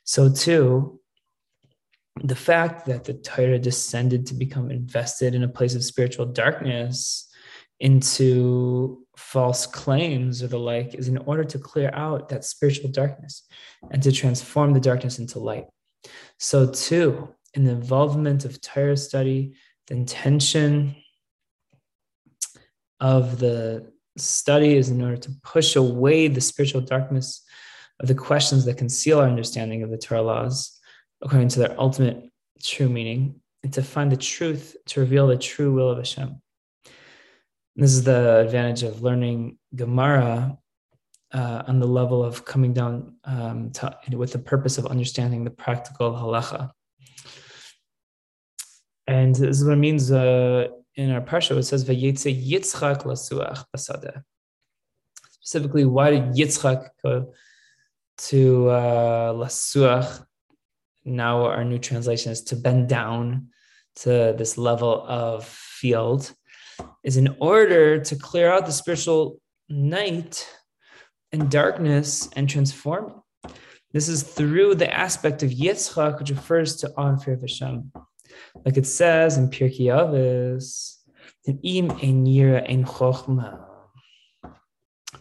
So, 0.03 0.29
too, 0.29 0.99
the 2.21 2.35
fact 2.35 2.85
that 2.87 3.05
the 3.05 3.13
Torah 3.13 3.59
descended 3.59 4.25
to 4.25 4.33
become 4.33 4.71
invested 4.71 5.35
in 5.35 5.43
a 5.43 5.47
place 5.47 5.73
of 5.73 5.85
spiritual 5.85 6.25
darkness 6.25 7.30
into 7.81 9.05
false 9.17 9.65
claims 9.65 10.41
or 10.41 10.47
the 10.47 10.59
like 10.59 10.93
is 10.93 11.07
in 11.07 11.17
order 11.17 11.43
to 11.43 11.57
clear 11.57 11.91
out 11.93 12.29
that 12.29 12.45
spiritual 12.45 12.89
darkness 12.89 13.43
and 13.89 14.01
to 14.03 14.11
transform 14.11 14.73
the 14.73 14.79
darkness 14.79 15.19
into 15.19 15.39
light. 15.39 15.65
So, 16.37 16.71
too, 16.71 17.35
in 17.53 17.65
the 17.65 17.71
involvement 17.71 18.45
of 18.45 18.61
Torah 18.61 18.95
study, 18.95 19.55
the 19.87 19.95
intention 19.95 20.95
of 22.99 23.39
the 23.39 23.91
study 24.17 24.77
is 24.77 24.89
in 24.89 25.01
order 25.01 25.17
to 25.17 25.31
push 25.43 25.75
away 25.75 26.27
the 26.27 26.41
spiritual 26.41 26.81
darkness 26.81 27.43
of 27.99 28.07
the 28.07 28.15
questions 28.15 28.63
that 28.65 28.77
conceal 28.77 29.19
our 29.19 29.27
understanding 29.27 29.81
of 29.81 29.89
the 29.89 29.97
Torah 29.97 30.21
laws 30.21 30.79
according 31.23 31.49
to 31.49 31.59
their 31.59 31.79
ultimate 31.79 32.29
true 32.63 32.89
meaning, 32.89 33.39
and 33.63 33.73
to 33.73 33.81
find 33.83 34.11
the 34.11 34.17
truth, 34.17 34.75
to 34.87 34.99
reveal 34.99 35.27
the 35.27 35.37
true 35.37 35.73
will 35.73 35.89
of 35.89 35.97
Hashem. 35.97 36.41
This 37.75 37.93
is 37.93 38.03
the 38.03 38.39
advantage 38.39 38.83
of 38.83 39.01
learning 39.01 39.57
Gemara 39.73 40.57
uh, 41.31 41.63
on 41.67 41.79
the 41.79 41.87
level 41.87 42.21
of 42.21 42.43
coming 42.43 42.73
down 42.73 43.15
um, 43.23 43.71
to, 43.71 43.97
with 44.11 44.33
the 44.33 44.39
purpose 44.39 44.77
of 44.77 44.85
understanding 44.87 45.45
the 45.45 45.51
practical 45.51 46.11
halacha. 46.11 46.71
And 49.07 49.33
this 49.33 49.59
is 49.59 49.65
what 49.65 49.73
it 49.73 49.77
means 49.77 50.11
uh, 50.11 50.67
in 50.95 51.11
our 51.11 51.21
parsha. 51.21 51.57
It 51.57 51.63
says 51.63 51.85
"Vayetze 51.85 52.31
Yitzchak 52.49 53.03
lasuach 53.03 53.63
basada." 53.73 54.23
Specifically, 55.31 55.85
why 55.85 56.11
did 56.11 56.23
Yitzchak 56.33 56.89
go 57.01 57.33
to 58.17 58.69
uh, 58.69 59.33
lasuach? 59.33 60.25
Now, 61.05 61.45
our 61.45 61.63
new 61.63 61.79
translation 61.79 62.33
is 62.33 62.41
to 62.43 62.55
bend 62.57 62.89
down 62.89 63.47
to 63.95 64.35
this 64.37 64.57
level 64.57 65.05
of 65.07 65.45
field 65.45 66.33
is 67.03 67.17
in 67.17 67.35
order 67.39 67.99
to 67.99 68.15
clear 68.15 68.51
out 68.51 68.65
the 68.65 68.71
spiritual 68.71 69.41
night 69.69 70.47
and 71.31 71.49
darkness 71.49 72.29
and 72.35 72.49
transform 72.49 73.09
it. 73.45 73.51
This 73.93 74.07
is 74.07 74.23
through 74.23 74.75
the 74.75 74.93
aspect 74.93 75.43
of 75.43 75.49
Yitzchak, 75.49 76.19
which 76.19 76.29
refers 76.29 76.77
to 76.77 76.91
awe 76.95 77.09
and 77.09 77.21
fear 77.21 77.33
of 77.33 77.41
Hashem. 77.41 77.91
Like 78.65 78.77
it 78.77 78.87
says 78.87 79.37
in 79.37 79.49
Pirkei 79.49 79.87
Avos, 79.87 80.97
im 81.45 81.91
ein 81.91 82.25
yira 82.25 82.67
ein. 82.69 82.85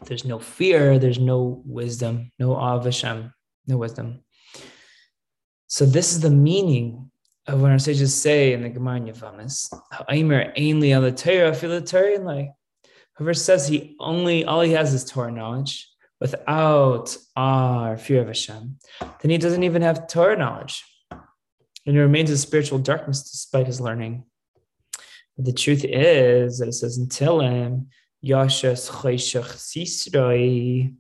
There's 0.05 0.25
no 0.25 0.39
fear, 0.39 0.99
there's 0.99 1.19
no 1.19 1.63
wisdom, 1.65 2.31
no 2.39 2.57
of 2.57 2.85
Hashem, 2.85 3.33
no 3.67 3.77
wisdom. 3.77 4.21
So 5.67 5.85
this 5.85 6.13
is 6.13 6.21
the 6.21 6.31
meaning 6.31 7.10
when 7.57 7.73
our 7.73 7.79
sages 7.79 8.15
say 8.15 8.53
in 8.53 8.63
the 8.63 8.69
Gemara 8.69 9.01
Yavamis, 9.01 9.73
Aimer 10.09 10.53
ainly 10.57 11.01
the 11.01 11.13
Torah, 11.13 11.57
the 11.57 11.81
Torah, 11.81 12.49
whoever 13.17 13.35
says 13.35 13.67
he 13.67 13.97
only 13.99 14.45
all 14.45 14.61
he 14.61 14.73
has 14.73 14.95
is 14.95 15.05
Torah 15.05 15.33
knowledge 15.33 15.89
without 16.21 17.17
our 17.37 17.97
fear 17.97 18.21
of 18.21 18.27
Hashem, 18.27 18.79
then 19.01 19.31
he 19.31 19.39
doesn't 19.39 19.63
even 19.63 19.83
have 19.83 20.07
Torah 20.07 20.37
knowledge. 20.37 20.85
And 21.11 21.97
he 21.97 21.99
remains 21.99 22.31
in 22.31 22.37
spiritual 22.37 22.79
darkness 22.79 23.31
despite 23.31 23.67
his 23.67 23.81
learning. 23.81 24.25
But 25.37 25.47
the 25.47 25.53
truth 25.53 25.85
is 25.85 26.59
that 26.59 26.69
it 26.69 26.75
says 26.75 26.99
in 26.99 27.07
Tilim, 27.07 27.87
Yashas 28.23 28.91
Sisroi, 29.57 30.95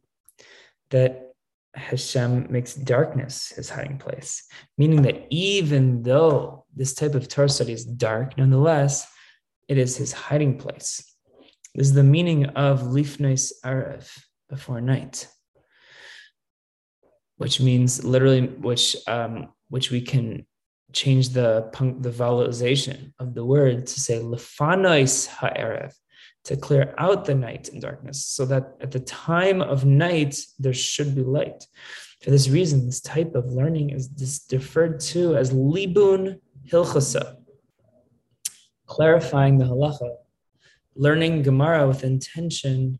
that 0.88 1.29
Hashem 1.74 2.48
makes 2.50 2.74
darkness 2.74 3.50
his 3.50 3.70
hiding 3.70 3.98
place, 3.98 4.44
meaning 4.76 5.02
that 5.02 5.26
even 5.30 6.02
though 6.02 6.64
this 6.74 6.94
type 6.94 7.14
of 7.14 7.28
Torah 7.28 7.48
study 7.48 7.72
is 7.72 7.84
dark, 7.84 8.36
nonetheless, 8.36 9.06
it 9.68 9.78
is 9.78 9.96
his 9.96 10.12
hiding 10.12 10.58
place. 10.58 11.02
This 11.74 11.88
is 11.88 11.94
the 11.94 12.02
meaning 12.02 12.46
of 12.46 12.82
Lifnais 12.82 13.52
Arev, 13.64 14.10
before 14.48 14.80
night, 14.80 15.28
which 17.36 17.60
means 17.60 18.04
literally, 18.04 18.48
which 18.48 18.96
um, 19.06 19.52
which 19.68 19.92
we 19.92 20.00
can 20.00 20.46
change 20.92 21.28
the 21.28 21.70
the 22.00 22.10
vowelization 22.10 23.12
of 23.20 23.34
the 23.34 23.44
word 23.44 23.86
to 23.86 24.00
say 24.00 24.18
Lefanois 24.18 25.28
Ha'erev, 25.28 25.94
to 26.44 26.56
clear 26.56 26.94
out 26.98 27.24
the 27.24 27.34
night 27.34 27.68
and 27.68 27.82
darkness 27.82 28.24
so 28.24 28.44
that 28.46 28.74
at 28.80 28.90
the 28.90 29.00
time 29.00 29.60
of 29.60 29.84
night 29.84 30.38
there 30.58 30.72
should 30.72 31.14
be 31.14 31.22
light. 31.22 31.64
For 32.22 32.30
this 32.30 32.48
reason, 32.48 32.86
this 32.86 33.00
type 33.00 33.34
of 33.34 33.46
learning 33.46 33.90
is 33.90 34.08
deferred 34.08 35.00
to 35.00 35.36
as 35.36 35.52
libun 35.52 36.40
hilchasa, 36.70 37.36
clarifying 38.86 39.58
the 39.58 39.64
halacha, 39.64 40.16
learning 40.94 41.42
Gemara 41.42 41.86
with 41.86 42.04
intention 42.04 42.98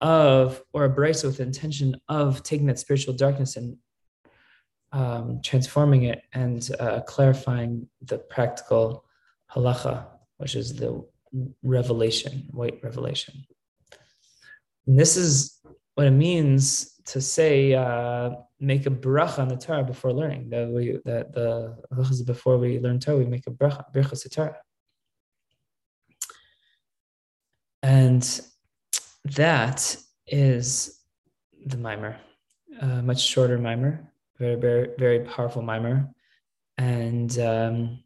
of, 0.00 0.62
or 0.72 0.84
a 0.84 0.94
brisa 0.94 1.24
with 1.24 1.40
intention 1.40 1.96
of 2.08 2.42
taking 2.42 2.66
that 2.66 2.78
spiritual 2.78 3.14
darkness 3.14 3.56
and 3.56 3.76
um, 4.92 5.40
transforming 5.42 6.04
it 6.04 6.22
and 6.32 6.70
uh, 6.78 7.00
clarifying 7.00 7.88
the 8.02 8.18
practical 8.18 9.04
halacha, 9.52 10.06
which 10.36 10.54
is 10.54 10.74
the 10.74 11.04
revelation, 11.62 12.48
white 12.50 12.80
revelation. 12.82 13.34
And 14.86 14.98
this 14.98 15.16
is 15.16 15.60
what 15.94 16.06
it 16.06 16.12
means 16.12 16.92
to 17.06 17.20
say, 17.20 17.74
uh, 17.74 18.30
make 18.60 18.86
a 18.86 18.90
bracha 18.90 19.38
on 19.38 19.48
the 19.48 19.56
Torah 19.56 19.84
before 19.84 20.12
learning. 20.12 20.50
That 20.50 20.68
we 20.68 20.98
that 21.04 21.32
the 21.32 21.76
before 22.26 22.58
we 22.58 22.78
learn 22.78 22.98
Torah, 22.98 23.18
we 23.18 23.26
make 23.26 23.46
a 23.46 23.50
bracha, 23.50 23.84
bracha 23.92 24.30
Torah. 24.30 24.56
And 27.82 28.40
that 29.24 29.96
is 30.26 31.00
the 31.66 31.76
mimer. 31.76 32.16
a 32.80 33.02
much 33.02 33.20
shorter 33.20 33.58
mimer, 33.58 34.12
very, 34.38 34.56
very, 34.56 34.90
very 34.98 35.20
powerful 35.20 35.62
mimer. 35.62 36.10
And 36.78 37.38
um, 37.38 38.02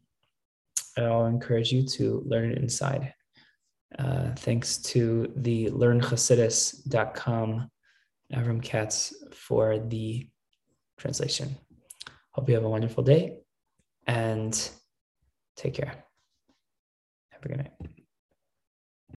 I'll 1.05 1.25
encourage 1.25 1.71
you 1.71 1.85
to 1.87 2.23
learn 2.25 2.51
it 2.51 2.57
inside. 2.57 3.13
Uh, 3.97 4.33
thanks 4.35 4.77
to 4.77 5.31
the 5.35 5.67
learnchassidus.com, 5.67 7.69
Avram 8.33 8.63
Katz, 8.63 9.13
for 9.31 9.79
the 9.79 10.27
translation. 10.97 11.57
Hope 12.31 12.47
you 12.47 12.55
have 12.55 12.63
a 12.63 12.69
wonderful 12.69 13.03
day 13.03 13.39
and 14.07 14.69
take 15.57 15.73
care. 15.73 16.05
Have 17.31 17.43
a 17.43 17.47
good 17.47 17.57
night. 17.57 18.00